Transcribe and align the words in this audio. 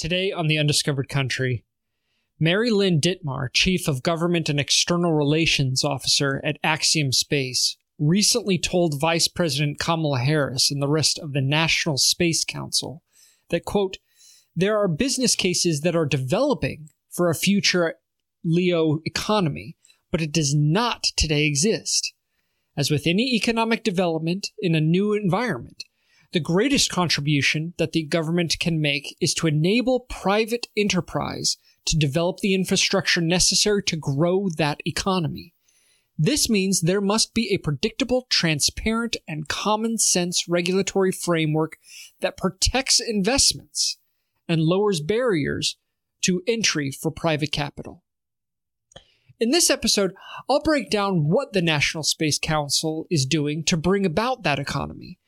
Today 0.00 0.32
on 0.32 0.46
The 0.46 0.56
Undiscovered 0.56 1.10
Country, 1.10 1.62
Mary 2.38 2.70
Lynne 2.70 3.02
Dittmar, 3.02 3.50
Chief 3.52 3.86
of 3.86 4.02
Government 4.02 4.48
and 4.48 4.58
External 4.58 5.12
Relations 5.12 5.84
Officer 5.84 6.40
at 6.42 6.56
Axiom 6.64 7.12
Space, 7.12 7.76
recently 7.98 8.56
told 8.56 8.98
Vice 8.98 9.28
President 9.28 9.78
Kamala 9.78 10.20
Harris 10.20 10.70
and 10.70 10.80
the 10.80 10.88
rest 10.88 11.18
of 11.18 11.34
the 11.34 11.42
National 11.42 11.98
Space 11.98 12.46
Council 12.46 13.02
that, 13.50 13.66
quote, 13.66 13.98
there 14.56 14.78
are 14.78 14.88
business 14.88 15.36
cases 15.36 15.82
that 15.82 15.94
are 15.94 16.06
developing 16.06 16.88
for 17.10 17.28
a 17.28 17.34
future 17.34 17.96
LEO 18.42 19.00
economy, 19.04 19.76
but 20.10 20.22
it 20.22 20.32
does 20.32 20.54
not 20.54 21.08
today 21.14 21.44
exist. 21.44 22.14
As 22.74 22.90
with 22.90 23.06
any 23.06 23.34
economic 23.34 23.84
development 23.84 24.48
in 24.60 24.74
a 24.74 24.80
new 24.80 25.12
environment, 25.12 25.84
the 26.32 26.40
greatest 26.40 26.90
contribution 26.90 27.74
that 27.78 27.92
the 27.92 28.04
government 28.04 28.56
can 28.60 28.80
make 28.80 29.16
is 29.20 29.34
to 29.34 29.46
enable 29.46 30.00
private 30.00 30.68
enterprise 30.76 31.56
to 31.86 31.96
develop 31.96 32.38
the 32.38 32.54
infrastructure 32.54 33.20
necessary 33.20 33.82
to 33.82 33.96
grow 33.96 34.48
that 34.56 34.80
economy. 34.84 35.54
This 36.16 36.50
means 36.50 36.80
there 36.80 37.00
must 37.00 37.32
be 37.32 37.52
a 37.52 37.58
predictable, 37.58 38.26
transparent, 38.28 39.16
and 39.26 39.48
common 39.48 39.96
sense 39.96 40.46
regulatory 40.48 41.10
framework 41.10 41.78
that 42.20 42.36
protects 42.36 43.00
investments 43.00 43.98
and 44.46 44.60
lowers 44.60 45.00
barriers 45.00 45.78
to 46.22 46.42
entry 46.46 46.90
for 46.90 47.10
private 47.10 47.52
capital. 47.52 48.04
In 49.40 49.50
this 49.50 49.70
episode, 49.70 50.12
I'll 50.50 50.60
break 50.60 50.90
down 50.90 51.30
what 51.30 51.54
the 51.54 51.62
National 51.62 52.04
Space 52.04 52.38
Council 52.38 53.06
is 53.10 53.24
doing 53.24 53.64
to 53.64 53.78
bring 53.78 54.04
about 54.04 54.42
that 54.42 54.58
economy. 54.58 55.19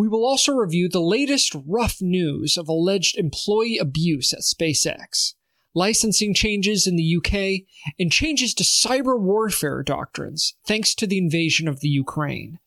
We 0.00 0.08
will 0.08 0.24
also 0.24 0.52
review 0.52 0.88
the 0.88 0.98
latest 0.98 1.54
rough 1.66 2.00
news 2.00 2.56
of 2.56 2.70
alleged 2.70 3.18
employee 3.18 3.76
abuse 3.76 4.32
at 4.32 4.40
SpaceX, 4.40 5.34
licensing 5.74 6.32
changes 6.32 6.86
in 6.86 6.96
the 6.96 7.16
UK, 7.18 7.66
and 7.98 8.10
changes 8.10 8.54
to 8.54 8.64
cyber 8.64 9.20
warfare 9.20 9.82
doctrines 9.82 10.54
thanks 10.66 10.94
to 10.94 11.06
the 11.06 11.18
invasion 11.18 11.68
of 11.68 11.80
the 11.80 11.88
Ukraine. 11.88 12.60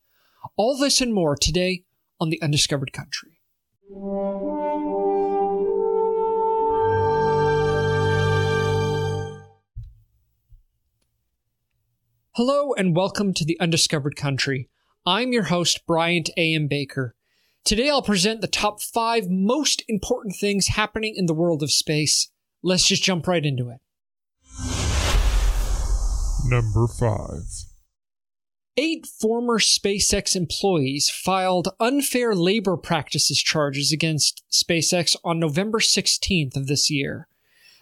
All 0.56 0.78
this 0.78 1.00
and 1.00 1.12
more 1.12 1.34
today 1.34 1.82
on 2.20 2.30
The 2.30 2.40
Undiscovered 2.40 2.92
Country. 2.92 3.40
Hello 12.36 12.74
and 12.74 12.94
welcome 12.94 13.34
to 13.34 13.44
The 13.44 13.58
Undiscovered 13.58 14.14
Country. 14.14 14.68
I'm 15.04 15.32
your 15.32 15.42
host, 15.42 15.84
Bryant 15.84 16.30
A.M. 16.36 16.68
Baker. 16.68 17.16
Today 17.64 17.88
I'll 17.88 18.02
present 18.02 18.42
the 18.42 18.46
top 18.46 18.82
five 18.82 19.30
most 19.30 19.82
important 19.88 20.36
things 20.36 20.66
happening 20.66 21.14
in 21.16 21.24
the 21.24 21.32
world 21.32 21.62
of 21.62 21.72
space. 21.72 22.28
Let's 22.62 22.86
just 22.86 23.02
jump 23.02 23.26
right 23.26 23.44
into 23.44 23.70
it. 23.70 23.80
Number 26.46 26.86
5. 26.86 27.40
Eight 28.76 29.06
former 29.06 29.58
SpaceX 29.58 30.36
employees 30.36 31.08
filed 31.08 31.68
unfair 31.80 32.34
labor 32.34 32.76
practices 32.76 33.38
charges 33.38 33.92
against 33.92 34.42
SpaceX 34.52 35.16
on 35.24 35.40
November 35.40 35.78
16th 35.78 36.56
of 36.56 36.66
this 36.66 36.90
year. 36.90 37.28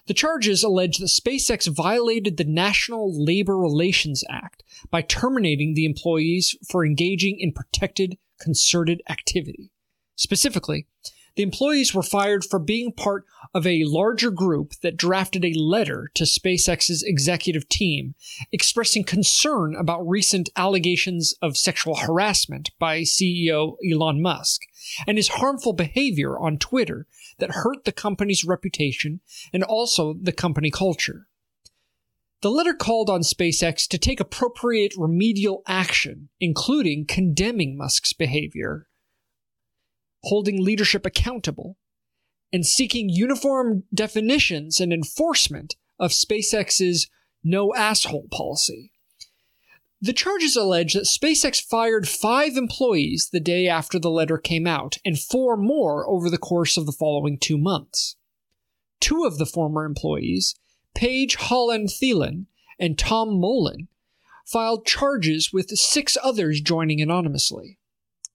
The 0.07 0.15
charges 0.15 0.63
allege 0.63 0.99
that 0.99 1.07
SpaceX 1.07 1.67
violated 1.67 2.37
the 2.37 2.45
National 2.45 3.13
Labor 3.13 3.59
Relations 3.59 4.23
Act 4.31 4.63
by 4.93 5.03
terminating 5.03 5.75
the 5.75 5.87
employees 5.87 6.57
for 6.71 6.87
engaging 6.87 7.41
in 7.41 7.53
protected 7.53 8.17
concerted 8.43 9.03
activity. 9.09 9.72
Specifically, 10.23 10.87
the 11.35 11.43
employees 11.43 11.93
were 11.93 12.03
fired 12.05 12.45
for 12.45 12.61
being 12.61 12.93
part 12.93 13.25
of 13.53 13.67
a 13.67 13.83
larger 13.83 14.31
group 14.31 14.75
that 14.81 14.97
drafted 14.97 15.45
a 15.45 15.59
letter 15.59 16.13
to 16.15 16.23
SpaceX's 16.23 17.03
executive 17.03 17.69
team 17.69 18.15
expressing 18.53 19.03
concern 19.03 19.75
about 19.75 20.07
recent 20.07 20.49
allegations 20.55 21.35
of 21.43 21.57
sexual 21.57 21.97
harassment 21.97 22.71
by 22.79 23.01
CEO 23.01 23.75
Elon 23.85 24.23
Musk 24.23 24.61
and 25.09 25.19
his 25.19 25.27
harmful 25.27 25.73
behavior 25.73 26.39
on 26.39 26.57
Twitter 26.57 27.09
that 27.41 27.51
hurt 27.51 27.85
the 27.85 27.91
company's 27.91 28.45
reputation 28.45 29.19
and 29.53 29.65
also 29.65 30.15
the 30.23 30.31
company 30.31 30.71
culture. 30.71 31.27
The 32.43 32.51
letter 32.51 32.75
called 32.75 33.11
on 33.11 33.23
SpaceX 33.23 33.89
to 33.89 33.99
take 33.99 34.21
appropriate 34.21 34.95
remedial 34.97 35.65
action, 35.67 36.29
including 36.39 37.07
condemning 37.07 37.77
Musk's 37.77 38.13
behavior 38.13 38.87
holding 40.25 40.63
leadership 40.63 41.05
accountable, 41.05 41.77
and 42.53 42.67
seeking 42.67 43.09
uniform 43.09 43.85
definitions 43.95 44.81
and 44.81 44.93
enforcement 44.93 45.77
of 45.99 46.11
SpaceX's 46.11 47.09
no 47.43 47.75
asshole 47.75 48.29
policy. 48.31 48.93
The 50.01 50.13
charges 50.13 50.57
allege 50.57 50.95
that 50.95 51.05
SpaceX 51.05 51.63
fired 51.63 52.09
five 52.09 52.57
employees 52.57 53.31
the 53.33 53.41
day 53.41 53.69
after 53.69 54.01
the 54.01 54.11
letter 54.11 54.37
came 54.37 54.67
out, 54.67 54.99
and 55.05 55.19
four 55.19 55.57
more 55.57 56.09
over 56.09 56.29
the 56.29 56.39
course 56.39 56.77
of 56.77 56.87
the 56.87 56.93
following 56.93 57.39
two 57.39 57.57
months. 57.57 58.17
Two 58.99 59.25
of 59.25 59.39
the 59.39 59.47
former 59.47 59.85
employees, 59.85 60.57
Paige 60.95 61.37
Holland 61.37 61.89
Thielen 61.89 62.47
and 62.81 62.99
Tom 62.99 63.41
Moline, 63.41 63.87
filed 64.45 64.85
charges 64.85 65.53
with 65.53 65.71
six 65.71 66.19
others 66.23 66.61
joining 66.61 67.01
anonymously. 67.01 67.79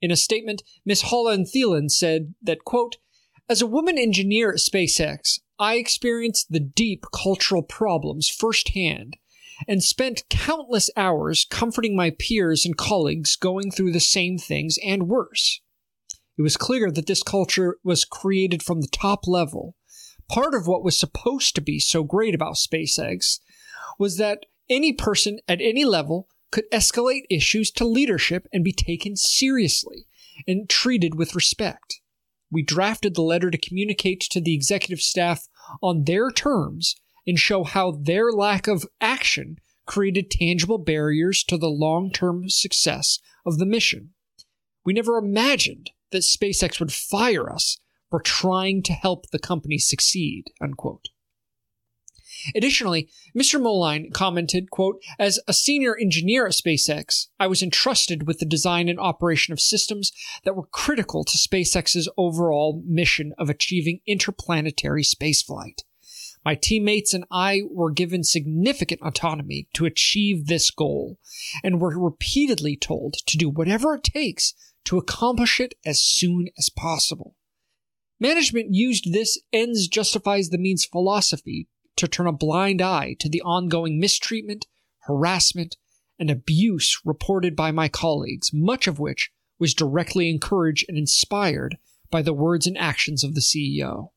In 0.02 0.12
a 0.12 0.16
statement, 0.16 0.64
Ms. 0.86 1.04
Holland 1.04 1.48
Thielen 1.48 1.90
said 1.90 2.36
that, 2.42 2.64
quote, 2.64 2.98
as 3.50 3.62
a 3.62 3.68
woman 3.68 3.98
engineer 3.98 4.52
at 4.52 4.60
SpaceX, 4.60 5.40
I 5.58 5.76
experienced 5.76 6.52
the 6.52 6.60
deep 6.60 7.06
cultural 7.14 7.64
problems 7.64 8.30
firsthand 8.30 9.18
and 9.68 9.84
spent 9.84 10.30
countless 10.30 10.90
hours 10.96 11.46
comforting 11.50 11.96
my 11.96 12.12
peers 12.20 12.66
and 12.66 12.78
colleagues 12.78 13.36
going 13.36 13.72
through 13.72 13.92
the 13.92 14.00
same 14.00 14.38
things 14.38 14.78
and 14.86 15.08
worse. 15.08 15.62
It 16.38 16.44
was 16.44 16.58
clear 16.58 16.92
that 16.92 17.08
this 17.08 17.24
culture 17.24 17.78
was 17.84 18.06
created 18.06 18.62
from 18.62 18.82
the 18.82 18.90
top 18.92 19.26
level. 19.26 19.76
Part 20.30 20.54
of 20.54 20.68
what 20.68 20.84
was 20.84 21.00
supposed 21.00 21.56
to 21.56 21.62
be 21.62 21.80
so 21.80 22.04
great 22.04 22.36
about 22.36 22.56
SpaceX 22.56 23.40
was 23.98 24.18
that 24.18 24.46
any 24.70 24.94
person 24.94 25.40
at 25.48 25.62
any 25.62 25.86
level 25.86 26.28
could 26.52 26.70
escalate 26.72 27.24
issues 27.30 27.72
to 27.72 27.86
leadership 27.86 28.48
and 28.54 28.64
be 28.64 28.72
taken 28.72 29.16
seriously 29.16 30.08
and 30.48 30.70
treated 30.70 31.16
with 31.16 31.36
respect. 31.36 32.02
We 32.52 32.64
drafted 32.64 33.16
the 33.16 33.22
letter 33.22 33.52
to 33.52 33.58
communicate 33.58 34.22
to 34.22 34.40
the 34.40 34.54
executive 34.54 35.02
staff 35.02 35.48
on 35.82 36.06
their 36.06 36.32
terms 36.32 36.96
and 37.26 37.38
show 37.38 37.64
how 37.64 37.92
their 37.92 38.32
lack 38.32 38.68
of 38.68 38.86
action 39.02 39.58
created 39.86 40.32
tangible 40.32 40.78
barriers 40.78 41.44
to 41.46 41.58
the 41.58 41.70
long 41.70 42.12
term 42.12 42.50
success 42.50 43.20
of 43.46 43.58
the 43.58 43.66
mission. 43.66 44.12
We 44.86 44.94
never 44.94 45.18
imagined 45.18 45.92
that 46.12 46.20
SpaceX 46.20 46.80
would 46.80 46.94
fire 46.94 47.52
us 47.52 47.80
for 48.10 48.22
trying 48.22 48.84
to 48.84 48.94
help 48.94 49.30
the 49.32 49.40
company 49.40 49.78
succeed. 49.78 50.46
Unquote. 50.62 51.10
Additionally, 52.56 53.10
Mr. 53.36 53.62
Moline 53.62 54.12
commented, 54.12 54.72
quote, 54.72 55.02
As 55.20 55.40
a 55.48 55.54
senior 55.54 55.98
engineer 55.98 56.48
at 56.48 56.54
SpaceX, 56.54 57.28
I 57.40 57.48
was 57.48 57.62
entrusted 57.62 58.28
with 58.28 58.40
the 58.40 58.46
design 58.46 58.90
and 58.90 59.00
operation 59.00 59.54
of 59.54 59.60
systems 59.60 60.12
that 60.44 60.56
were 60.56 60.68
critical 60.68 61.24
to 61.24 61.38
SpaceX's 61.38 62.10
overall 62.18 62.84
mission 62.86 63.34
of 63.38 63.50
achieving 63.50 64.02
interplanetary 64.06 65.04
spaceflight. 65.04 65.82
My 66.46 66.56
teammates 66.56 67.14
and 67.14 67.26
I 67.30 67.64
were 67.70 67.92
given 67.92 68.24
significant 68.24 69.02
autonomy 69.02 69.68
to 69.74 69.86
achieve 69.86 70.48
this 70.48 70.72
goal, 70.72 71.20
and 71.64 71.82
were 71.82 72.00
repeatedly 72.00 72.78
told 72.78 73.16
to 73.26 73.38
do 73.38 73.50
whatever 73.50 73.96
it 73.96 74.04
takes 74.04 74.54
to 74.86 74.98
accomplish 74.98 75.60
it 75.60 75.74
as 75.86 76.02
soon 76.02 76.48
as 76.58 76.70
possible. 76.70 77.36
Management 78.20 78.74
used 78.74 79.12
this 79.12 79.40
ends 79.52 79.88
justifies 79.88 80.50
the 80.50 80.58
means 80.58 80.86
philosophy 80.86 81.68
to 81.98 82.08
turn 82.08 82.28
a 82.28 82.32
blind 82.32 82.82
eye 82.82 83.16
to 83.20 83.30
the 83.30 83.42
ongoing 83.42 84.00
mistreatment, 84.00 84.68
harassment, 85.00 85.78
and 86.20 86.30
abuse 86.30 87.00
reported 87.06 87.56
by 87.56 87.72
my 87.72 87.88
colleagues, 87.88 88.52
much 88.54 88.88
of 88.88 89.00
which 89.00 89.32
was 89.60 89.74
directly 89.74 90.30
encouraged 90.30 90.86
and 90.88 90.98
inspired 90.98 91.78
by 92.10 92.22
the 92.22 92.34
words 92.34 92.68
and 92.68 92.78
actions 92.78 93.24
of 93.24 93.36
the 93.36 93.42
CEO. 93.42 94.12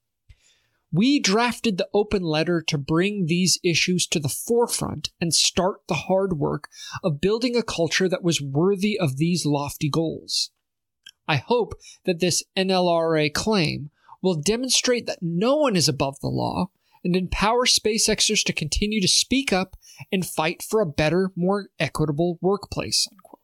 We 0.92 1.20
drafted 1.20 1.78
the 1.78 1.88
open 1.94 2.22
letter 2.22 2.60
to 2.62 2.76
bring 2.76 3.26
these 3.26 3.60
issues 3.62 4.06
to 4.08 4.18
the 4.18 4.28
forefront 4.28 5.10
and 5.20 5.32
start 5.32 5.82
the 5.86 5.94
hard 5.94 6.38
work 6.38 6.68
of 7.04 7.20
building 7.20 7.56
a 7.56 7.62
culture 7.62 8.08
that 8.08 8.24
was 8.24 8.42
worthy 8.42 8.98
of 8.98 9.16
these 9.16 9.46
lofty 9.46 9.88
goals. 9.88 10.50
I 11.28 11.36
hope 11.36 11.74
that 12.04 12.18
this 12.18 12.42
NLRA 12.56 13.32
claim 13.32 13.90
will 14.20 14.34
demonstrate 14.34 15.06
that 15.06 15.22
no 15.22 15.56
one 15.56 15.76
is 15.76 15.88
above 15.88 16.18
the 16.20 16.28
law 16.28 16.70
and 17.04 17.16
empower 17.16 17.64
SpaceXers 17.64 18.44
to 18.44 18.52
continue 18.52 19.00
to 19.00 19.08
speak 19.08 19.52
up 19.52 19.76
and 20.12 20.26
fight 20.26 20.62
for 20.62 20.80
a 20.80 20.86
better, 20.86 21.30
more 21.36 21.68
equitable 21.78 22.38
workplace. 22.40 23.06
Unquote. 23.10 23.40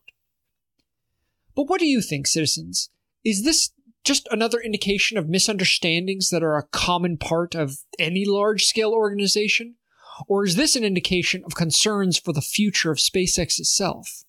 But 1.55 1.69
what 1.69 1.81
do 1.81 1.87
you 1.87 2.03
think, 2.03 2.27
citizens? 2.27 2.91
Is 3.25 3.45
this 3.45 3.71
just 4.05 4.29
another 4.31 4.61
indication 4.61 5.19
of 5.19 5.29
misunderstandings 5.29 6.31
that 6.31 6.43
are 6.43 6.57
a 6.57 6.69
common 6.71 7.17
part 7.17 7.55
of 7.55 7.79
any 7.99 8.25
large 8.25 8.65
scale 8.65 8.93
organization? 8.93 9.77
Or 10.29 10.45
is 10.45 10.57
this 10.57 10.77
an 10.77 10.85
indication 10.85 11.43
of 11.45 11.55
concerns 11.55 12.19
for 12.19 12.33
the 12.33 12.41
future 12.41 12.91
of 12.91 12.99
SpaceX 12.99 13.59
itself? 13.59 14.25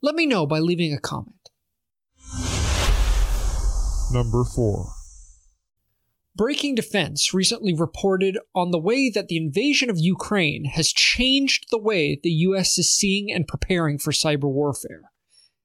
Let 0.00 0.14
me 0.14 0.26
know 0.26 0.46
by 0.46 0.60
leaving 0.60 0.92
a 0.92 1.00
comment. 1.00 1.34
Number 4.12 4.44
4. 4.44 4.97
Breaking 6.38 6.76
Defense 6.76 7.34
recently 7.34 7.74
reported 7.74 8.38
on 8.54 8.70
the 8.70 8.78
way 8.78 9.10
that 9.10 9.26
the 9.26 9.36
invasion 9.36 9.90
of 9.90 9.98
Ukraine 9.98 10.66
has 10.66 10.92
changed 10.92 11.66
the 11.72 11.80
way 11.80 12.20
the 12.22 12.30
US 12.30 12.78
is 12.78 12.96
seeing 12.96 13.28
and 13.28 13.48
preparing 13.48 13.98
for 13.98 14.12
cyber 14.12 14.44
warfare. 14.44 15.10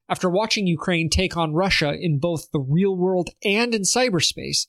After 0.10 0.32
watching 0.32 0.66
Ukraine 0.66 1.12
take 1.12 1.38
on 1.38 1.54
Russia 1.54 1.94
in 1.94 2.18
both 2.18 2.50
the 2.52 2.60
real 2.60 2.98
world 2.98 3.30
and 3.46 3.76
in 3.76 3.84
cyberspace, 3.84 4.66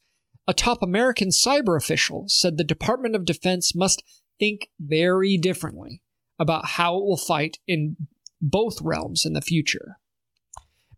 a 0.47 0.53
top 0.53 0.83
American 0.83 1.31
cyber 1.31 1.75
official 1.75 2.25
said 2.29 2.59
the 2.59 2.65
Department 2.65 3.17
of 3.17 3.25
Defense 3.25 3.75
must 3.75 4.03
think 4.39 4.69
very 4.79 5.39
differently 5.39 6.03
about 6.39 6.67
how 6.67 6.99
it 6.99 7.05
will 7.05 7.17
fight 7.17 7.61
in 7.67 7.97
both 8.43 8.83
realms 8.83 9.25
in 9.25 9.33
the 9.33 9.41
future. 9.41 9.97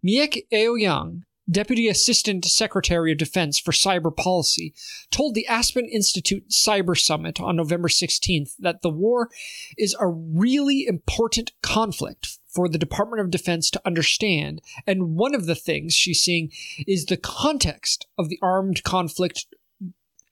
Mieke 0.03 0.49
Eoyang, 0.53 1.21
Deputy 1.49 1.87
Assistant 1.89 2.45
Secretary 2.45 3.13
of 3.13 3.19
Defense 3.19 3.59
for 3.59 3.71
Cyber 3.71 4.15
Policy, 4.15 4.75
told 5.11 5.35
the 5.35 5.47
Aspen 5.47 5.85
Institute 5.87 6.49
Cyber 6.51 6.99
Summit 6.99 7.41
on 7.41 7.57
November 7.57 7.89
16th 7.89 8.53
that 8.59 8.83
the 8.83 8.91
war 8.91 9.29
is 9.79 9.97
a 10.01 10.09
really 10.09 10.87
important 10.87 11.53
conflict 11.63 12.39
for 12.49 12.69
the 12.69 12.79
Department 12.79 13.21
of 13.21 13.31
Defense 13.31 13.71
to 13.71 13.83
understand. 13.85 14.61
And 14.87 15.15
one 15.15 15.35
of 15.35 15.47
the 15.47 15.55
things 15.55 15.95
she's 15.95 16.23
seeing 16.23 16.51
is 16.87 17.05
the 17.05 17.17
context 17.17 18.07
of 18.19 18.29
the 18.29 18.39
armed 18.43 18.83
conflict 18.83 19.47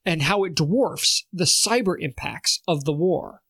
and 0.05 0.22
how 0.22 0.44
it 0.44 0.55
dwarfs 0.55 1.26
the 1.32 1.44
cyber 1.44 1.94
impacts 1.99 2.61
of 2.66 2.84
the 2.84 2.93
war. 2.93 3.43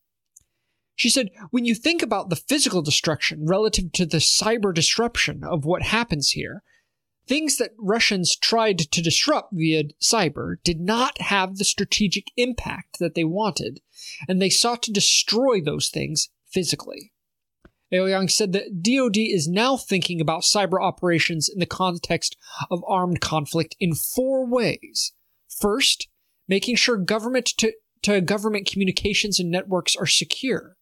She 0.97 1.11
said, 1.11 1.31
when 1.51 1.65
you 1.65 1.75
think 1.75 2.03
about 2.03 2.31
the 2.31 2.37
physical 2.37 2.83
destruction 2.83 3.47
relative 3.47 3.91
to 3.93 4.07
the 4.07 4.19
cyber 4.19 4.73
disruption 4.73 5.43
of 5.43 5.65
what 5.65 5.83
happens 5.83 6.31
here, 6.31 6.63
things 7.27 7.57
that 7.57 7.73
Russians 7.79 8.37
tried 8.37 8.79
to 8.79 9.03
disrupt 9.03 9.53
via 9.53 9.85
cyber 10.03 10.57
did 10.63 10.81
not 10.81 11.21
have 11.21 11.57
the 11.57 11.65
strategic 11.65 12.27
impact 12.37 12.99
that 12.99 13.15
they 13.15 13.25
wanted, 13.25 13.81
and 14.29 14.41
they 14.41 14.51
sought 14.51 14.83
to 14.85 14.93
destroy 14.93 15.61
those 15.61 15.89
things 15.89 16.29
physically. 16.51 17.13
Eoyang 17.93 18.31
said 18.31 18.53
that 18.53 18.83
DoD 18.83 19.17
is 19.17 19.49
now 19.49 19.77
thinking 19.77 20.21
about 20.21 20.43
cyber 20.43 20.83
operations 20.83 21.49
in 21.49 21.61
the 21.61 21.67
context 21.67 22.37
of 22.71 22.83
armed 22.89 23.21
conflict 23.21 23.77
in 23.79 23.95
four 23.95 24.47
ways. 24.47 25.13
First, 25.49 26.09
making 26.49 26.77
sure 26.77 26.97
government 26.97 27.47
to, 27.59 27.73
to 28.03 28.21
government 28.21 28.69
communications 28.71 29.39
and 29.39 29.51
networks 29.51 29.95
are 29.95 30.07
secure. 30.07 30.77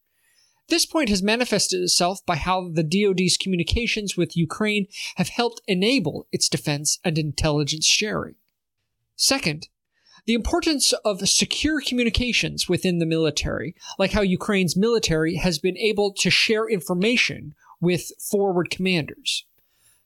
This 0.69 0.87
point 0.87 1.09
has 1.09 1.23
manifested 1.23 1.83
itself 1.83 2.25
by 2.25 2.37
how 2.37 2.71
the 2.73 2.83
DoD's 2.83 3.37
communications 3.37 4.17
with 4.17 4.37
Ukraine 4.37 4.87
have 5.17 5.29
helped 5.29 5.61
enable 5.67 6.27
its 6.33 6.49
defense 6.49 6.99
and 7.05 7.19
intelligence 7.19 7.87
sharing. 7.87 8.37
Second, 9.17 9.69
the 10.25 10.35
importance 10.35 10.93
of 11.05 11.29
secure 11.29 11.81
communications 11.81 12.69
within 12.69 12.99
the 12.99 13.07
military, 13.07 13.75
like 13.99 14.13
how 14.13 14.23
Ukraine's 14.23 14.77
military 14.77 15.35
has 15.35 15.59
been 15.59 15.77
able 15.77 16.13
to 16.15 16.31
share 16.31 16.69
information 16.69 17.55
with 17.81 18.13
forward 18.31 18.71
commanders. 18.71 19.45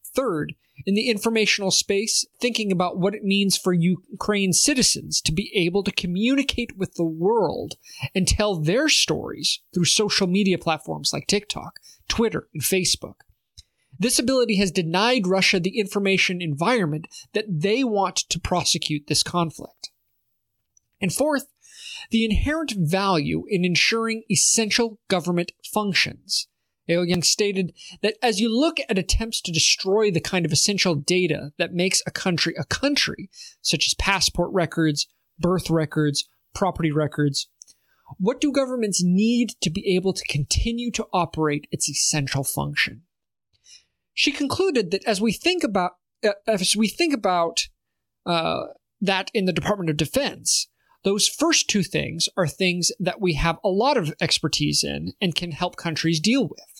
Third, 0.04 0.54
in 0.84 0.94
the 0.94 1.08
informational 1.08 1.70
space, 1.70 2.26
thinking 2.40 2.70
about 2.70 2.98
what 2.98 3.14
it 3.14 3.24
means 3.24 3.56
for 3.56 3.72
Ukraine 3.72 4.52
citizens 4.52 5.20
to 5.22 5.32
be 5.32 5.50
able 5.54 5.82
to 5.84 5.92
communicate 5.92 6.76
with 6.76 6.94
the 6.94 7.04
world 7.04 7.74
and 8.14 8.28
tell 8.28 8.60
their 8.60 8.88
stories 8.88 9.60
through 9.72 9.86
social 9.86 10.26
media 10.26 10.58
platforms 10.58 11.12
like 11.12 11.26
TikTok, 11.26 11.78
Twitter, 12.08 12.48
and 12.52 12.62
Facebook. 12.62 13.14
This 13.98 14.18
ability 14.18 14.58
has 14.58 14.70
denied 14.70 15.26
Russia 15.26 15.58
the 15.58 15.78
information 15.78 16.42
environment 16.42 17.06
that 17.32 17.46
they 17.48 17.82
want 17.82 18.16
to 18.16 18.38
prosecute 18.38 19.06
this 19.06 19.22
conflict. 19.22 19.90
And 21.00 21.12
fourth, 21.12 21.46
the 22.10 22.24
inherent 22.24 22.72
value 22.76 23.44
in 23.48 23.64
ensuring 23.64 24.24
essential 24.30 24.98
government 25.08 25.52
functions. 25.72 26.48
Eoyang 26.88 27.24
stated 27.24 27.72
that 28.02 28.16
as 28.22 28.40
you 28.40 28.48
look 28.48 28.78
at 28.88 28.98
attempts 28.98 29.40
to 29.42 29.52
destroy 29.52 30.10
the 30.10 30.20
kind 30.20 30.46
of 30.46 30.52
essential 30.52 30.94
data 30.94 31.52
that 31.58 31.72
makes 31.72 32.02
a 32.06 32.10
country 32.10 32.54
a 32.58 32.64
country, 32.64 33.28
such 33.60 33.86
as 33.86 33.94
passport 33.94 34.50
records, 34.52 35.06
birth 35.38 35.68
records, 35.68 36.28
property 36.54 36.92
records, 36.92 37.48
what 38.18 38.40
do 38.40 38.52
governments 38.52 39.02
need 39.02 39.54
to 39.60 39.70
be 39.70 39.96
able 39.96 40.12
to 40.12 40.24
continue 40.28 40.90
to 40.92 41.06
operate 41.12 41.66
its 41.72 41.88
essential 41.88 42.44
function? 42.44 43.02
She 44.14 44.30
concluded 44.30 44.92
that 44.92 45.04
as 45.04 45.20
we 45.20 45.32
think 45.32 45.64
about 45.64 45.92
uh, 46.24 46.32
as 46.46 46.76
we 46.76 46.88
think 46.88 47.12
about 47.12 47.68
uh, 48.24 48.66
that 49.00 49.30
in 49.34 49.44
the 49.44 49.52
Department 49.52 49.90
of 49.90 49.96
Defense, 49.96 50.68
those 51.04 51.28
first 51.28 51.68
two 51.68 51.82
things 51.82 52.28
are 52.36 52.48
things 52.48 52.90
that 52.98 53.20
we 53.20 53.34
have 53.34 53.58
a 53.62 53.68
lot 53.68 53.96
of 53.96 54.14
expertise 54.20 54.82
in 54.82 55.12
and 55.20 55.34
can 55.34 55.52
help 55.52 55.76
countries 55.76 56.18
deal 56.18 56.48
with. 56.48 56.75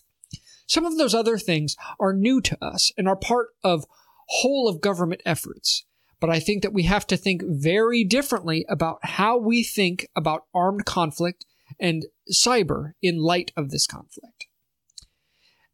Some 0.66 0.84
of 0.84 0.98
those 0.98 1.14
other 1.14 1.38
things 1.38 1.76
are 2.00 2.12
new 2.12 2.40
to 2.42 2.64
us 2.64 2.92
and 2.96 3.08
are 3.08 3.16
part 3.16 3.48
of 3.62 3.86
whole 4.28 4.68
of 4.68 4.80
government 4.80 5.22
efforts. 5.24 5.84
But 6.18 6.30
I 6.30 6.40
think 6.40 6.62
that 6.62 6.72
we 6.72 6.84
have 6.84 7.06
to 7.08 7.16
think 7.16 7.42
very 7.44 8.02
differently 8.02 8.64
about 8.68 8.98
how 9.02 9.36
we 9.36 9.62
think 9.62 10.08
about 10.16 10.46
armed 10.54 10.84
conflict 10.84 11.44
and 11.78 12.06
cyber 12.32 12.92
in 13.02 13.18
light 13.18 13.52
of 13.56 13.70
this 13.70 13.86
conflict. 13.86 14.46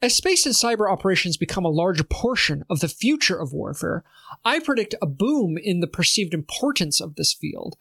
As 0.01 0.17
space 0.17 0.45
and 0.47 0.55
cyber 0.55 0.91
operations 0.91 1.37
become 1.37 1.65
a 1.65 1.71
larger 1.71 2.03
portion 2.03 2.65
of 2.69 2.81
the 2.81 2.89
future 2.89 3.39
of 3.39 3.53
warfare, 3.53 4.03
I 4.45 4.59
predict 4.59 4.97
a 5.01 5.07
boom 5.07 5.57
in 5.57 5.79
the 5.79 5.87
perceived 5.87 6.35
importance 6.35 7.01
of 7.01 7.15
this 7.15 7.33
field 7.33 7.77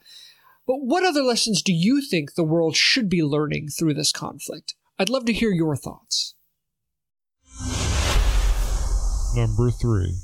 but 0.66 0.76
what 0.76 1.04
other 1.04 1.22
lessons 1.22 1.62
do 1.62 1.72
you 1.72 2.00
think 2.00 2.34
the 2.34 2.44
world 2.44 2.76
should 2.76 3.08
be 3.08 3.22
learning 3.22 3.68
through 3.68 3.94
this 3.94 4.12
conflict? 4.12 4.74
I'd 4.98 5.08
love 5.08 5.24
to 5.24 5.32
hear 5.32 5.50
your 5.50 5.76
thoughts. 5.76 6.34
Number 9.34 9.70
3. 9.70 10.14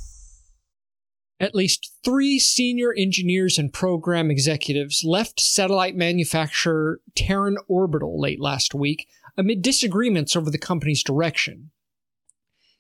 At 1.41 1.55
least 1.55 1.93
three 2.05 2.39
senior 2.39 2.93
engineers 2.93 3.59
and 3.59 3.73
program 3.73 4.31
executives 4.31 5.03
left 5.05 5.41
satellite 5.41 5.95
manufacturer 5.95 7.01
Terran 7.15 7.57
Orbital 7.69 8.21
late 8.21 8.41
last 8.41 8.75
week 8.75 9.07
amid 9.37 9.63
disagreements 9.63 10.35
over 10.35 10.51
the 10.51 10.59
company's 10.59 11.03
direction. 11.03 11.71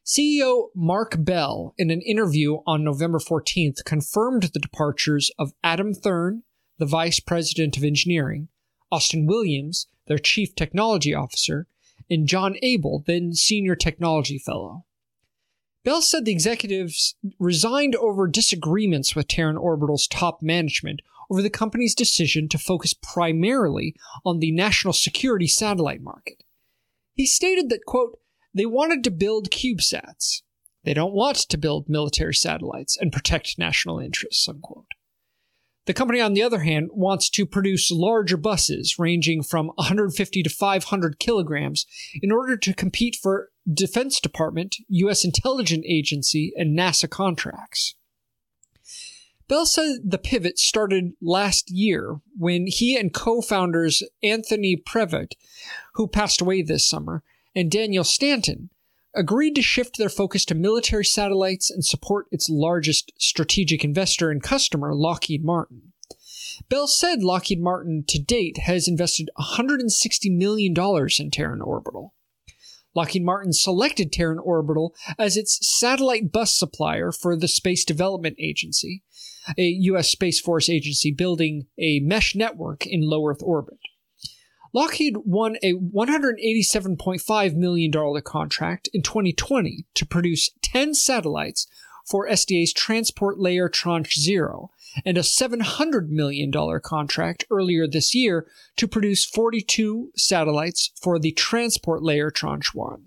CEO 0.05 0.69
Marc 0.75 1.17
Bell, 1.19 1.75
in 1.78 1.90
an 1.90 2.00
interview 2.00 2.59
on 2.67 2.83
November 2.83 3.19
14th, 3.19 3.85
confirmed 3.85 4.43
the 4.43 4.59
departures 4.59 5.31
of 5.38 5.52
Adam 5.62 5.95
Thurn, 5.95 6.43
the 6.78 6.87
Vice 6.87 7.21
President 7.21 7.76
of 7.76 7.85
Engineering, 7.85 8.49
Austin 8.90 9.26
Williams, 9.26 9.87
their 10.07 10.19
Chief 10.19 10.55
Technology 10.55 11.14
Officer, 11.14 11.69
and 12.11 12.27
John 12.27 12.57
Abel, 12.62 13.03
then 13.07 13.35
Senior 13.35 13.77
Technology 13.77 14.38
Fellow. 14.38 14.85
Bell 15.85 16.03
said 16.03 16.25
the 16.25 16.33
executives 16.33 17.15
resigned 17.38 17.97
over 17.97 18.27
disagreements 18.27 19.15
with 19.15 19.29
Terran 19.29 19.57
Orbital's 19.57 20.07
top 20.07 20.43
management 20.43 21.00
over 21.31 21.43
the 21.43 21.50
company's 21.50 21.95
decision 21.95 22.49
to 22.49 22.59
focus 22.59 22.95
primarily 22.95 23.95
on 24.25 24.38
the 24.38 24.50
national 24.50 24.93
security 24.93 25.47
satellite 25.47 26.03
market. 26.03 26.43
He 27.15 27.27
stated 27.27 27.69
that, 27.69 27.85
quote, 27.87 28.19
they 28.55 28.67
wanted 28.67 29.05
to 29.05 29.11
build 29.11 29.50
CubeSats. 29.50 30.43
They 30.85 30.95
don't 30.95 31.12
want 31.12 31.37
to 31.37 31.59
build 31.59 31.88
military 31.88 32.35
satellites 32.35 32.97
and 32.97 33.12
protect 33.12 33.59
national 33.59 33.99
interests, 33.99 34.49
unquote. 34.49 34.87
The 35.88 35.95
company, 35.95 36.21
on 36.21 36.35
the 36.35 36.42
other 36.42 36.59
hand, 36.59 36.90
wants 36.92 37.30
to 37.30 37.47
produce 37.47 37.90
larger 37.90 38.37
buses 38.37 38.99
ranging 38.99 39.42
from 39.42 39.68
150 39.76 40.42
to 40.42 40.50
500 40.50 41.18
kilograms 41.18 41.87
in 42.21 42.30
order 42.30 42.59
to 42.59 42.75
compete 42.75 43.16
for 43.16 43.49
Defense 43.66 44.21
Department, 44.21 44.76
U.S. 44.88 45.25
Intelligence 45.25 45.87
Agency, 45.88 46.52
and 46.54 46.78
NASA 46.78 47.09
contracts. 47.09 47.95
Bell 49.49 49.64
said 49.64 50.00
the 50.04 50.18
pivot 50.18 50.59
started 50.59 51.12
last 51.23 51.71
year 51.71 52.21
when 52.37 52.66
he 52.66 52.95
and 52.95 53.14
co 53.14 53.40
founders 53.40 54.02
Anthony 54.23 54.76
Previte, 54.76 55.37
who 55.95 56.07
passed 56.07 56.42
away 56.42 56.61
this 56.61 56.87
summer, 56.87 57.23
and 57.57 57.71
Daniel 57.71 58.04
Staton 58.04 58.68
agreed 59.19 59.55
to 59.57 59.63
shift 59.63 59.99
their 59.99 60.09
focus 60.09 60.45
to 60.47 60.55
military 60.55 61.05
satellites 61.05 61.71
and 61.71 61.85
support 61.85 62.27
its 62.31 62.49
largest 62.49 63.13
strategic 63.19 63.85
investor 63.85 64.31
and 64.31 64.43
customer, 64.43 64.95
Lockheed 64.95 65.45
Martin. 65.45 65.93
Bell 66.69 66.87
said 66.87 67.23
Lockheed 67.23 67.61
Martin 67.61 68.05
to 68.09 68.21
date 68.21 68.59
has 68.59 68.89
invested 68.89 69.29
$160 69.39 70.37
million 70.37 70.75
in 71.19 71.31
Terran 71.31 71.61
Orbital. 71.61 72.15
Lockheed 72.95 73.25
Martin 73.25 73.53
selected 73.53 74.13
Terran 74.13 74.39
Orbital 74.39 74.95
as 75.19 75.37
its 75.37 75.59
satellite 75.63 76.33
bus 76.33 76.57
supplier 76.57 77.13
for 77.13 77.37
the 77.37 77.49
Space 77.49 77.85
Development 77.85 78.37
Agency, 78.39 79.03
a 79.57 79.63
U.S. 79.63 80.11
Space 80.11 80.41
Force 80.41 80.69
agency 80.69 81.13
building 81.13 81.67
a 81.79 82.01
mesh 82.01 82.35
network 82.35 82.87
in 82.87 83.03
low 83.03 83.27
Earth 83.27 83.43
orbit. 83.43 83.79
Lockheed 84.75 85.17
won 85.25 85.57
a 85.63 85.73
$187.5 85.75 87.55
million 87.55 88.23
contract 88.23 88.89
in 88.93 89.03
2020 89.03 89.87
to 89.95 90.07
produce 90.07 90.51
10 90.63 90.95
satellites 90.95 91.67
for 92.07 92.29
SDA's 92.29 92.73
Transport 92.73 93.39
Layer 93.39 93.69
Tranche 93.69 94.19
0 94.19 94.71
and 95.05 95.19
a 95.19 95.23
$700 95.23 96.09
million 96.09 96.53
contract 96.83 97.45
earlier 97.51 97.87
this 97.87 98.15
year 98.15 98.47
to 98.77 98.89
produce 98.89 99.25
42 99.25 100.13
satellites 100.17 100.91
for 101.01 101.19
the 101.19 101.33
Transport 101.33 102.03
Layer 102.03 102.31
Tranche 102.31 102.75
1. 102.75 103.05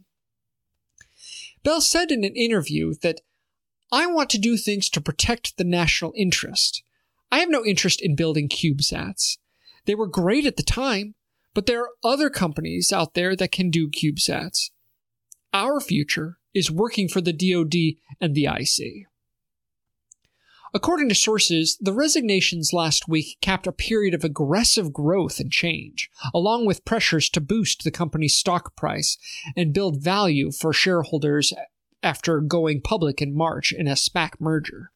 Bell 1.64 1.82
said 1.82 2.12
in 2.12 2.24
an 2.24 2.36
interview 2.36 2.94
that 3.02 3.22
I 3.92 4.08
want 4.08 4.30
to 4.32 4.40
do 4.40 4.58
things 4.58 4.90
to 4.92 5.02
protect 5.02 5.58
the 5.58 5.64
national 5.64 6.14
interest. 6.16 6.84
I 7.32 7.40
have 7.40 7.50
no 7.50 7.66
interest 7.66 8.02
in 8.02 8.16
building 8.16 8.50
CubeSats. 8.50 9.38
They 9.86 9.96
were 9.96 10.08
great 10.08 10.46
at 10.46 10.58
the 10.58 10.64
time, 10.64 11.16
but 11.54 11.66
there 11.66 11.82
are 11.82 11.90
other 12.04 12.30
companies 12.30 12.92
out 12.92 13.14
there 13.14 13.36
that 13.36 13.52
can 13.52 13.70
do 13.70 13.90
CubeSats. 13.90 14.70
Our 15.54 15.80
future 15.80 16.38
is 16.54 16.72
working 16.72 17.08
for 17.08 17.22
the 17.22 17.34
DoD 17.34 17.98
and 18.20 18.36
the 18.36 18.46
IC. 18.46 19.08
According 20.74 21.10
to 21.10 21.16
sources, 21.16 21.78
the 21.82 21.94
resignations 21.94 22.72
last 22.72 23.10
week 23.10 23.38
capped 23.42 23.68
a 23.68 23.74
period 23.74 24.14
of 24.14 24.24
aggressive 24.24 24.94
growth 24.94 25.40
and 25.40 25.52
change, 25.52 26.10
along 26.34 26.66
with 26.66 26.86
pressures 26.86 27.30
to 27.32 27.42
boost 27.42 27.84
the 27.84 27.92
company's 27.92 28.38
stock 28.38 28.76
price 28.78 29.18
and 29.58 29.74
build 29.74 30.02
value 30.02 30.50
for 30.50 30.72
shareholders 30.72 31.54
after 32.02 32.40
going 32.40 32.80
public 32.82 33.22
in 33.22 33.36
March 33.36 33.74
in 33.74 33.86
a 33.86 33.96
SPAC 33.96 34.40
merger. 34.40 34.92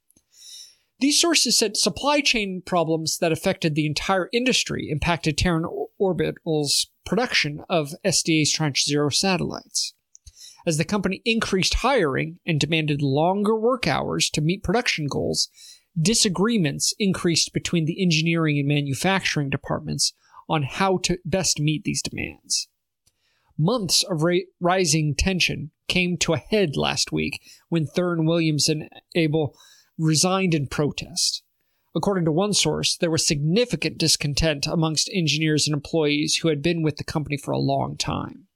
These 1.00 1.20
sources 1.20 1.58
said 1.58 1.76
supply 1.76 2.22
chain 2.22 2.62
problems 2.66 3.18
that 3.18 3.32
affected 3.32 3.76
the 3.76 3.86
entire 3.86 4.30
industry 4.32 4.88
impacted 4.90 5.38
Terran 5.38 5.66
Orbital's 5.98 6.88
production 7.06 7.64
of 7.70 7.94
SDA's 8.06 8.52
Tranche 8.52 8.86
0 8.86 9.10
satellites. 9.10 9.94
As 10.66 10.78
the 10.78 10.86
company 10.86 11.22
increased 11.26 11.76
hiring 11.76 12.40
and 12.46 12.60
demanded 12.60 13.02
longer 13.02 13.56
work 13.56 13.88
hours 13.88 14.30
to 14.32 14.42
meet 14.42 14.64
production 14.64 15.08
goals, 15.08 15.50
disagreements 16.00 16.94
increased 16.98 17.54
between 17.54 17.86
the 17.86 18.02
engineering 18.02 18.58
and 18.58 18.68
manufacturing 18.68 19.50
departments 19.50 20.14
on 20.50 20.64
how 20.64 20.98
to 20.98 21.20
best 21.26 21.60
meet 21.60 21.84
these 21.84 22.02
demands. 22.02 22.68
Months 23.58 24.04
of 24.04 24.24
ra- 24.24 24.40
rising 24.60 25.14
tension 25.16 25.72
came 25.88 26.18
to 26.18 26.34
a 26.34 26.38
head 26.38 26.76
last 26.76 27.12
week 27.12 27.42
when 27.70 27.86
Thurn 27.86 28.26
Williams 28.26 28.68
and 28.68 28.90
Abel 29.14 29.56
resigned 29.98 30.54
in 30.54 30.68
protest. 30.68 31.44
According 31.96 32.26
to 32.26 32.32
one 32.32 32.54
source, 32.54 32.98
there 32.98 33.12
was 33.12 33.26
significant 33.26 33.98
discontent 33.98 34.68
amongst 34.68 35.10
engineers 35.14 35.66
and 35.66 35.74
employees 35.74 36.36
who 36.36 36.50
had 36.50 36.62
been 36.62 36.82
with 36.84 36.98
the 36.98 37.06
company 37.06 37.38
for 37.38 37.52
a 37.52 37.58
long 37.58 37.96
time. 37.96 38.48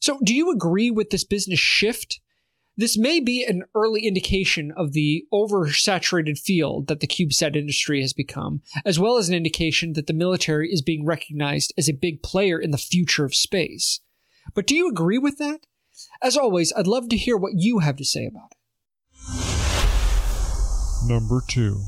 So, 0.00 0.18
do 0.22 0.34
you 0.34 0.50
agree 0.50 0.90
with 0.90 1.10
this 1.10 1.24
business 1.24 1.58
shift? 1.58 2.20
This 2.76 2.96
may 2.96 3.20
be 3.20 3.44
an 3.44 3.64
early 3.74 4.06
indication 4.06 4.72
of 4.74 4.92
the 4.92 5.24
oversaturated 5.32 6.38
field 6.38 6.86
that 6.88 7.00
the 7.00 7.06
CubeSat 7.06 7.56
industry 7.56 8.00
has 8.00 8.12
become, 8.12 8.62
as 8.84 8.98
well 8.98 9.16
as 9.16 9.28
an 9.28 9.34
indication 9.34 9.94
that 9.94 10.06
the 10.06 10.14
military 10.14 10.70
is 10.70 10.80
being 10.80 11.04
recognized 11.04 11.74
as 11.76 11.88
a 11.88 11.94
big 11.94 12.22
player 12.22 12.58
in 12.58 12.70
the 12.70 12.78
future 12.78 13.24
of 13.24 13.34
space. 13.34 14.00
But 14.54 14.66
do 14.66 14.74
you 14.74 14.88
agree 14.88 15.18
with 15.18 15.38
that? 15.38 15.60
As 16.22 16.36
always, 16.36 16.72
I'd 16.74 16.86
love 16.86 17.08
to 17.10 17.16
hear 17.16 17.36
what 17.36 17.52
you 17.56 17.80
have 17.80 17.96
to 17.96 18.04
say 18.04 18.26
about 18.26 18.52
it. 18.52 19.59
Number 21.06 21.42
2. 21.46 21.82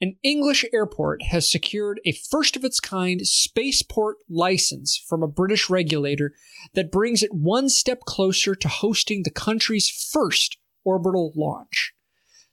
An 0.00 0.16
English 0.24 0.64
airport 0.72 1.22
has 1.22 1.48
secured 1.48 2.00
a 2.04 2.12
first 2.12 2.56
of 2.56 2.64
its 2.64 2.80
kind 2.80 3.24
spaceport 3.24 4.16
license 4.28 5.00
from 5.08 5.22
a 5.22 5.28
British 5.28 5.70
regulator 5.70 6.34
that 6.74 6.90
brings 6.90 7.22
it 7.22 7.32
one 7.32 7.68
step 7.68 8.00
closer 8.00 8.56
to 8.56 8.68
hosting 8.68 9.22
the 9.22 9.30
country's 9.30 9.88
first 9.88 10.58
orbital 10.82 11.32
launch. 11.36 11.92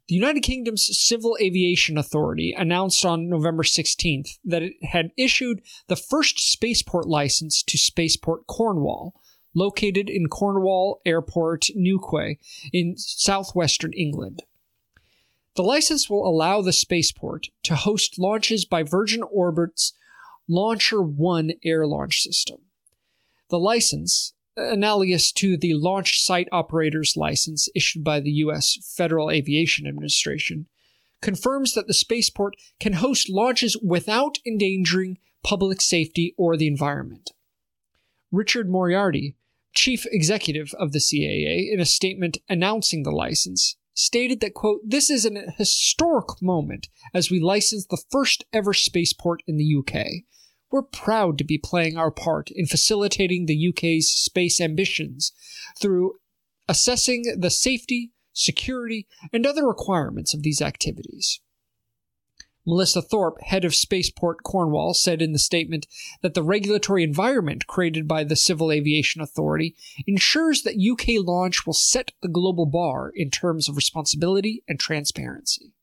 The 0.10 0.16
United 0.16 0.42
Kingdom's 0.42 0.90
Civil 1.00 1.38
Aviation 1.42 1.98
Authority 1.98 2.54
announced 2.56 3.04
on 3.06 3.30
November 3.30 3.64
16th 3.64 4.38
that 4.44 4.62
it 4.62 4.74
had 4.84 5.12
issued 5.18 5.62
the 5.88 5.96
first 5.96 6.40
spaceport 6.52 7.08
license 7.08 7.64
to 7.64 7.78
Spaceport 7.78 8.46
Cornwall, 8.48 9.14
located 9.56 10.10
in 10.10 10.28
Cornwall 10.28 11.02
Airport, 11.06 11.66
Newquay, 11.74 12.38
in 12.72 12.96
southwestern 12.98 13.94
England. 13.94 14.44
The 15.56 15.64
license 15.64 16.10
will 16.10 16.28
allow 16.28 16.62
the 16.62 16.74
spaceport 16.74 17.48
to 17.64 17.76
host 17.76 18.18
launches 18.20 18.66
by 18.66 18.84
Virgin 18.84 19.24
Orbit's 19.24 19.94
Launcher 20.48 21.02
One 21.02 21.52
air 21.64 21.86
launch 21.86 22.22
system. 22.22 22.58
The 23.50 23.60
license, 23.60 24.34
analogous 24.56 25.32
to 25.34 25.58
the 25.58 25.74
Launch 25.74 26.24
Site 26.24 26.48
Operator's 26.52 27.16
license 27.16 27.70
issued 27.76 28.04
by 28.04 28.20
the 28.20 28.32
U.S. 28.32 28.78
Federal 28.96 29.32
Aviation 29.32 29.88
Administration, 29.88 30.68
confirms 31.22 31.74
that 31.74 31.88
the 31.88 31.94
spaceport 31.94 32.56
can 32.80 32.94
host 32.94 33.30
launches 33.30 33.78
without 33.78 34.38
endangering 34.46 35.18
public 35.44 35.82
safety 35.82 36.34
or 36.38 36.56
the 36.56 36.68
environment. 36.68 37.32
Richard 38.32 38.70
Moriarty, 38.70 39.36
chief 39.74 40.06
executive 40.12 40.74
of 40.80 40.92
the 40.92 41.00
CAA, 41.00 41.72
in 41.72 41.80
a 41.80 41.86
statement 41.86 42.38
announcing 42.48 43.04
the 43.04 43.12
license, 43.12 43.76
stated 44.00 44.40
that, 44.40 44.54
quote, 44.54 44.80
this 44.86 45.10
is 45.10 45.26
an 45.26 45.54
historic 45.58 46.42
moment 46.42 46.88
as 47.14 47.30
we 47.30 47.40
license 47.40 47.86
the 47.86 48.02
first 48.10 48.46
ever 48.54 48.74
spaceport 48.74 49.44
in 49.46 49.58
the 49.58 49.76
UK. 49.78 50.24
We're 50.72 50.84
proud 50.84 51.38
to 51.38 51.44
be 51.44 51.58
playing 51.58 51.98
our 51.98 52.12
part 52.12 52.50
in 52.50 52.66
facilitating 52.66 53.46
the 53.46 53.70
UK's 53.70 54.10
space 54.10 54.62
ambitions 54.62 55.34
through 55.82 56.14
assessing 56.68 57.24
the 57.38 57.50
safety, 57.50 58.12
security, 58.32 59.08
and 59.34 59.46
other 59.46 59.68
requirements 59.68 60.34
of 60.34 60.44
these 60.44 60.62
activities. 60.62 61.42
Melissa 62.66 63.02
Thorpe, 63.02 63.42
head 63.42 63.66
of 63.66 63.74
Spaceport 63.74 64.44
Cornwall, 64.44 64.94
said 64.94 65.22
in 65.22 65.32
the 65.32 65.40
statement 65.40 65.88
that 66.22 66.34
the 66.34 66.44
regulatory 66.44 67.04
environment 67.04 67.68
created 67.68 68.08
by 68.08 68.24
the 68.24 68.36
Civil 68.36 68.72
Aviation 68.72 69.22
Authority 69.22 69.76
ensures 70.06 70.64
that 70.64 70.76
UK 70.76 71.26
launch 71.26 71.66
will 71.66 71.74
set 71.74 72.12
the 72.22 72.28
global 72.28 72.66
bar 72.66 73.12
in 73.16 73.32
terms 73.32 73.70
of 73.70 73.76
responsibility 73.76 74.64
and 74.68 74.80
transparency. 74.80 75.74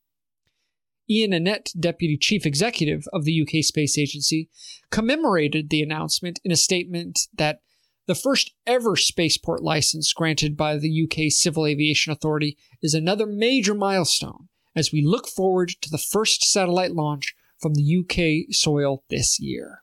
Ian 1.09 1.31
Annett, 1.31 1.71
Deputy 1.79 2.17
Chief 2.17 2.45
Executive 2.45 3.05
of 3.13 3.23
the 3.23 3.41
UK 3.41 3.63
Space 3.63 3.97
Agency, 3.97 4.49
commemorated 4.91 5.69
the 5.69 5.81
announcement 5.81 6.39
in 6.43 6.51
a 6.51 6.57
statement 6.57 7.27
that 7.33 7.61
the 8.07 8.15
first 8.15 8.53
ever 8.65 8.95
spaceport 8.95 9.61
license 9.61 10.13
granted 10.13 10.55
by 10.55 10.77
the 10.77 11.03
UK 11.03 11.31
Civil 11.31 11.65
Aviation 11.65 12.11
Authority 12.11 12.57
is 12.81 12.93
another 12.93 13.25
major 13.25 13.73
milestone 13.73 14.47
as 14.77 14.91
we 14.91 15.03
look 15.03 15.27
forward 15.27 15.69
to 15.81 15.89
the 15.89 15.97
first 15.97 16.43
satellite 16.43 16.93
launch 16.93 17.35
from 17.59 17.73
the 17.73 17.97
UK 17.97 18.53
soil 18.53 19.03
this 19.09 19.39
year. 19.39 19.81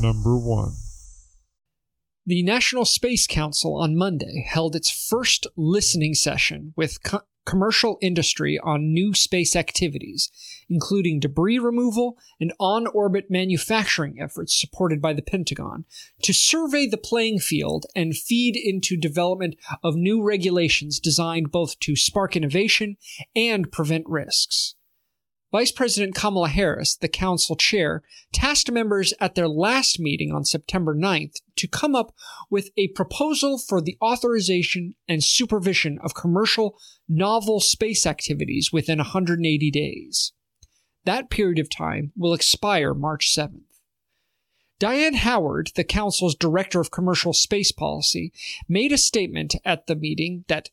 Number 0.00 0.36
1. 0.36 0.72
The 2.26 2.42
National 2.42 2.84
Space 2.84 3.26
Council 3.26 3.76
on 3.76 3.96
Monday 3.96 4.46
held 4.48 4.76
its 4.76 4.90
first 4.90 5.46
listening 5.56 6.14
session 6.14 6.72
with 6.76 7.02
co- 7.02 7.22
commercial 7.46 7.98
industry 8.00 8.58
on 8.62 8.92
new 8.92 9.14
space 9.14 9.56
activities, 9.56 10.30
including 10.68 11.20
debris 11.20 11.58
removal 11.58 12.16
and 12.40 12.52
on 12.60 12.86
orbit 12.88 13.30
manufacturing 13.30 14.20
efforts 14.20 14.58
supported 14.58 15.00
by 15.00 15.12
the 15.12 15.22
Pentagon, 15.22 15.84
to 16.22 16.32
survey 16.32 16.86
the 16.86 16.96
playing 16.96 17.38
field 17.38 17.86
and 17.94 18.16
feed 18.16 18.56
into 18.56 18.96
development 18.96 19.56
of 19.82 19.96
new 19.96 20.22
regulations 20.22 21.00
designed 21.00 21.50
both 21.50 21.78
to 21.80 21.96
spark 21.96 22.36
innovation 22.36 22.96
and 23.34 23.72
prevent 23.72 24.06
risks. 24.06 24.74
Vice 25.52 25.72
President 25.72 26.14
Kamala 26.14 26.48
Harris, 26.48 26.96
the 26.96 27.08
council 27.08 27.56
chair, 27.56 28.02
tasked 28.32 28.70
members 28.70 29.12
at 29.20 29.34
their 29.34 29.48
last 29.48 29.98
meeting 29.98 30.30
on 30.30 30.44
September 30.44 30.94
9th 30.94 31.40
to 31.56 31.66
come 31.66 31.96
up 31.96 32.14
with 32.48 32.70
a 32.76 32.88
proposal 32.88 33.58
for 33.58 33.80
the 33.80 33.96
authorization 34.00 34.94
and 35.08 35.24
supervision 35.24 35.98
of 36.02 36.14
commercial 36.14 36.78
novel 37.08 37.58
space 37.58 38.06
activities 38.06 38.72
within 38.72 38.98
180 38.98 39.70
days. 39.72 40.32
That 41.04 41.30
period 41.30 41.58
of 41.58 41.68
time 41.68 42.12
will 42.16 42.34
expire 42.34 42.94
March 42.94 43.34
7th. 43.34 43.62
Diane 44.78 45.14
Howard, 45.14 45.72
the 45.74 45.84
Council's 45.84 46.34
Director 46.34 46.80
of 46.80 46.90
Commercial 46.90 47.34
Space 47.34 47.70
Policy, 47.70 48.32
made 48.66 48.92
a 48.92 48.98
statement 48.98 49.54
at 49.64 49.86
the 49.86 49.96
meeting 49.96 50.44
that 50.48 50.70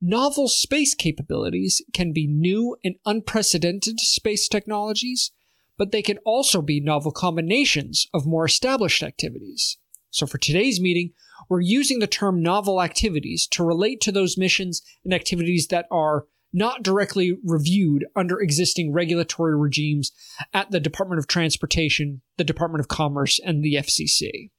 Novel 0.00 0.48
space 0.48 0.94
capabilities 0.94 1.80
can 1.92 2.12
be 2.12 2.26
new 2.26 2.76
and 2.84 2.96
unprecedented 3.06 4.00
space 4.00 4.48
technologies, 4.48 5.32
but 5.78 5.92
they 5.92 6.02
can 6.02 6.18
also 6.24 6.60
be 6.60 6.80
novel 6.80 7.12
combinations 7.12 8.06
of 8.12 8.26
more 8.26 8.44
established 8.44 9.02
activities. 9.02 9.78
So 10.10 10.26
for 10.26 10.38
today's 10.38 10.80
meeting, 10.80 11.12
we're 11.48 11.60
using 11.60 11.98
the 11.98 12.06
term 12.06 12.42
novel 12.42 12.82
activities 12.82 13.46
to 13.48 13.64
relate 13.64 14.00
to 14.02 14.12
those 14.12 14.38
missions 14.38 14.82
and 15.04 15.12
activities 15.12 15.68
that 15.68 15.86
are 15.90 16.26
not 16.52 16.84
directly 16.84 17.36
reviewed 17.44 18.06
under 18.14 18.40
existing 18.40 18.92
regulatory 18.92 19.58
regimes 19.58 20.12
at 20.52 20.70
the 20.70 20.78
Department 20.78 21.18
of 21.18 21.26
Transportation, 21.26 22.22
the 22.38 22.44
Department 22.44 22.80
of 22.80 22.88
Commerce, 22.88 23.40
and 23.44 23.62
the 23.62 23.74
FCC. 23.74 24.50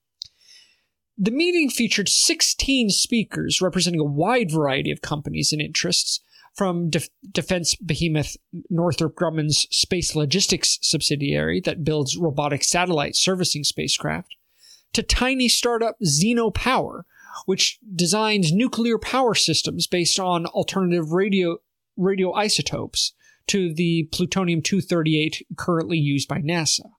The 1.18 1.32
meeting 1.32 1.70
featured 1.70 2.10
16 2.10 2.90
speakers 2.90 3.62
representing 3.62 4.02
a 4.02 4.06
wide 4.06 4.52
variety 4.52 4.92
of 4.92 5.02
companies 5.02 5.52
and 5.54 5.62
interests, 5.62 6.20
from 6.56 6.90
def- 6.90 7.10
defense 7.32 7.76
behemoth 7.76 8.38
Northrop 8.70 9.16
Grumman's 9.16 9.68
space 9.72 10.16
logistics 10.16 10.80
subsidiary 10.82 11.62
that 11.62 11.84
builds 11.84 12.18
robotic 12.18 12.64
satellite 12.64 13.16
servicing 13.16 13.64
spacecraft, 13.64 14.36
to 14.94 15.04
tiny 15.04 15.50
startup 15.50 15.98
Zeno 16.04 16.50
Power, 16.50 17.06
which 17.46 17.78
designs 17.94 18.54
nuclear 18.54 18.98
power 18.98 19.36
systems 19.36 19.88
based 19.88 20.20
on 20.20 20.46
alternative 20.48 21.12
radio 21.12 21.58
radioisotopes 22.00 23.12
to 23.48 23.74
the 23.74 24.08
plutonium 24.12 24.62
238 24.62 25.46
currently 25.58 25.98
used 25.98 26.28
by 26.28 26.40
NASA. 26.40 26.92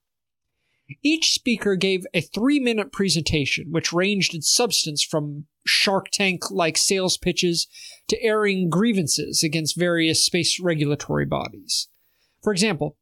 Each 1.02 1.32
speaker 1.32 1.74
gave 1.76 2.06
a 2.14 2.20
three 2.20 2.60
minute 2.60 2.92
presentation, 2.92 3.66
which 3.70 3.92
ranged 3.92 4.34
in 4.34 4.42
substance 4.42 5.02
from 5.02 5.46
Shark 5.66 6.10
Tank 6.12 6.50
like 6.50 6.76
sales 6.76 7.16
pitches 7.16 7.66
to 8.08 8.22
airing 8.22 8.70
grievances 8.70 9.42
against 9.42 9.76
various 9.76 10.24
space 10.24 10.60
regulatory 10.60 11.26
bodies. 11.26 11.88
For 12.42 12.52
example, 12.52 12.96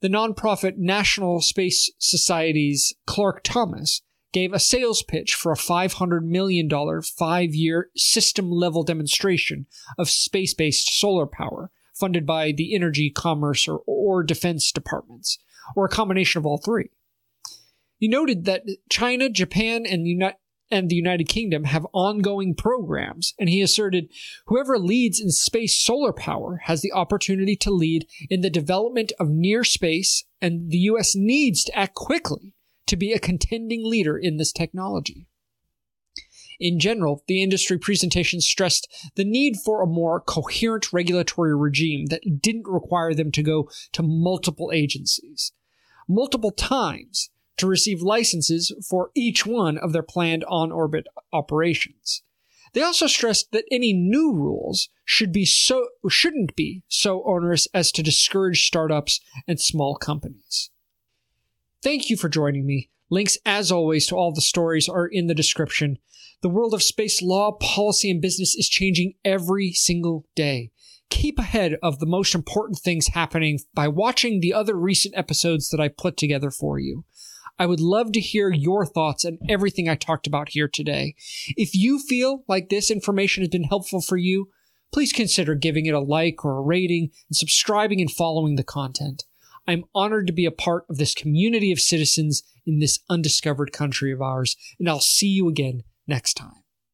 the 0.00 0.08
nonprofit 0.08 0.78
National 0.78 1.40
Space 1.40 1.90
Society's 1.98 2.94
Clark 3.06 3.42
Thomas 3.42 4.02
gave 4.32 4.52
a 4.52 4.58
sales 4.58 5.02
pitch 5.02 5.34
for 5.34 5.52
a 5.52 5.56
$500 5.56 6.22
million 6.22 6.70
five 7.02 7.54
year 7.54 7.90
system 7.96 8.50
level 8.50 8.82
demonstration 8.82 9.66
of 9.98 10.10
space 10.10 10.54
based 10.54 10.98
solar 10.98 11.26
power 11.26 11.70
funded 11.94 12.26
by 12.26 12.52
the 12.52 12.74
Energy, 12.74 13.10
Commerce, 13.10 13.66
or, 13.66 13.82
or 13.86 14.22
Defense 14.22 14.70
departments, 14.70 15.38
or 15.74 15.86
a 15.86 15.90
combination 15.90 16.38
of 16.38 16.46
all 16.46 16.58
three. 16.58 16.90
He 17.98 18.08
noted 18.08 18.44
that 18.44 18.64
China, 18.90 19.28
Japan, 19.30 19.86
and, 19.86 20.06
and 20.70 20.88
the 20.90 20.96
United 20.96 21.28
Kingdom 21.28 21.64
have 21.64 21.86
ongoing 21.92 22.54
programs, 22.54 23.34
and 23.38 23.48
he 23.48 23.62
asserted 23.62 24.12
whoever 24.46 24.78
leads 24.78 25.20
in 25.20 25.30
space 25.30 25.78
solar 25.78 26.12
power 26.12 26.62
has 26.64 26.82
the 26.82 26.92
opportunity 26.92 27.56
to 27.56 27.70
lead 27.70 28.06
in 28.28 28.42
the 28.42 28.50
development 28.50 29.12
of 29.18 29.30
near 29.30 29.64
space, 29.64 30.24
and 30.40 30.70
the 30.70 30.78
US 30.78 31.14
needs 31.14 31.64
to 31.64 31.78
act 31.78 31.94
quickly 31.94 32.54
to 32.86 32.96
be 32.96 33.12
a 33.12 33.18
contending 33.18 33.84
leader 33.84 34.16
in 34.18 34.36
this 34.36 34.52
technology. 34.52 35.26
In 36.58 36.78
general, 36.78 37.22
the 37.26 37.42
industry 37.42 37.78
presentation 37.78 38.40
stressed 38.40 38.88
the 39.14 39.24
need 39.24 39.56
for 39.62 39.82
a 39.82 39.86
more 39.86 40.20
coherent 40.20 40.92
regulatory 40.92 41.54
regime 41.54 42.06
that 42.06 42.40
didn't 42.40 42.66
require 42.66 43.12
them 43.12 43.30
to 43.32 43.42
go 43.42 43.68
to 43.92 44.02
multiple 44.02 44.70
agencies, 44.72 45.52
multiple 46.08 46.52
times, 46.52 47.30
to 47.56 47.66
receive 47.66 48.02
licenses 48.02 48.72
for 48.88 49.10
each 49.14 49.46
one 49.46 49.78
of 49.78 49.92
their 49.92 50.02
planned 50.02 50.44
on 50.44 50.72
orbit 50.72 51.06
operations. 51.32 52.22
They 52.72 52.82
also 52.82 53.06
stressed 53.06 53.52
that 53.52 53.64
any 53.70 53.92
new 53.92 54.34
rules 54.34 54.90
should 55.04 55.32
be 55.32 55.46
so 55.46 55.88
shouldn't 56.08 56.54
be 56.56 56.82
so 56.88 57.22
onerous 57.24 57.66
as 57.72 57.90
to 57.92 58.02
discourage 58.02 58.66
startups 58.66 59.20
and 59.48 59.58
small 59.58 59.96
companies. 59.96 60.70
Thank 61.82 62.10
you 62.10 62.16
for 62.16 62.28
joining 62.28 62.66
me. 62.66 62.90
Links, 63.08 63.38
as 63.46 63.70
always, 63.70 64.06
to 64.08 64.16
all 64.16 64.32
the 64.32 64.40
stories 64.40 64.88
are 64.88 65.06
in 65.06 65.26
the 65.26 65.34
description. 65.34 65.98
The 66.42 66.48
world 66.48 66.74
of 66.74 66.82
space 66.82 67.22
law, 67.22 67.52
policy, 67.52 68.10
and 68.10 68.20
business 68.20 68.54
is 68.56 68.68
changing 68.68 69.14
every 69.24 69.72
single 69.72 70.26
day. 70.34 70.70
Keep 71.08 71.38
ahead 71.38 71.76
of 71.82 71.98
the 71.98 72.06
most 72.06 72.34
important 72.34 72.78
things 72.78 73.08
happening 73.08 73.60
by 73.72 73.88
watching 73.88 74.40
the 74.40 74.52
other 74.52 74.74
recent 74.74 75.16
episodes 75.16 75.70
that 75.70 75.80
I 75.80 75.88
put 75.88 76.16
together 76.16 76.50
for 76.50 76.78
you. 76.78 77.04
I 77.58 77.66
would 77.66 77.80
love 77.80 78.12
to 78.12 78.20
hear 78.20 78.50
your 78.50 78.84
thoughts 78.84 79.24
on 79.24 79.38
everything 79.48 79.88
I 79.88 79.94
talked 79.94 80.26
about 80.26 80.50
here 80.50 80.68
today. 80.68 81.14
If 81.56 81.74
you 81.74 81.98
feel 81.98 82.44
like 82.48 82.68
this 82.68 82.90
information 82.90 83.42
has 83.42 83.48
been 83.48 83.64
helpful 83.64 84.00
for 84.00 84.16
you, 84.16 84.50
please 84.92 85.12
consider 85.12 85.54
giving 85.54 85.86
it 85.86 85.94
a 85.94 86.00
like 86.00 86.44
or 86.44 86.58
a 86.58 86.62
rating 86.62 87.10
and 87.28 87.36
subscribing 87.36 88.00
and 88.00 88.10
following 88.10 88.56
the 88.56 88.64
content. 88.64 89.24
I'm 89.66 89.84
honored 89.94 90.26
to 90.28 90.32
be 90.32 90.44
a 90.44 90.50
part 90.50 90.84
of 90.88 90.98
this 90.98 91.14
community 91.14 91.72
of 91.72 91.80
citizens 91.80 92.42
in 92.66 92.78
this 92.78 93.00
undiscovered 93.08 93.72
country 93.72 94.12
of 94.12 94.22
ours, 94.22 94.56
and 94.78 94.88
I'll 94.88 95.00
see 95.00 95.28
you 95.28 95.48
again 95.48 95.82
next 96.06 96.34
time. 96.34 96.65